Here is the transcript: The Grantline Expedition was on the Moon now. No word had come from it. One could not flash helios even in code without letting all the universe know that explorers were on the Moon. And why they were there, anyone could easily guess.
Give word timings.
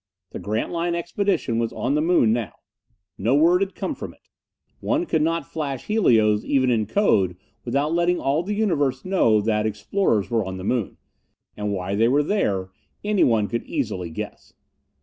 The 0.31 0.39
Grantline 0.39 0.95
Expedition 0.95 1.59
was 1.59 1.71
on 1.71 1.93
the 1.93 2.01
Moon 2.01 2.33
now. 2.33 2.53
No 3.19 3.35
word 3.35 3.61
had 3.61 3.75
come 3.75 3.93
from 3.93 4.15
it. 4.15 4.29
One 4.79 5.05
could 5.05 5.21
not 5.21 5.45
flash 5.51 5.85
helios 5.85 6.43
even 6.43 6.71
in 6.71 6.87
code 6.87 7.37
without 7.65 7.93
letting 7.93 8.19
all 8.19 8.41
the 8.41 8.55
universe 8.55 9.05
know 9.05 9.41
that 9.41 9.67
explorers 9.67 10.31
were 10.31 10.43
on 10.43 10.57
the 10.57 10.63
Moon. 10.63 10.97
And 11.55 11.71
why 11.71 11.93
they 11.93 12.07
were 12.07 12.23
there, 12.23 12.71
anyone 13.03 13.47
could 13.47 13.61
easily 13.65 14.09
guess. 14.09 14.53